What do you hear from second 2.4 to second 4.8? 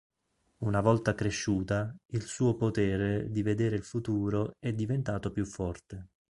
potere di vedere il futuro è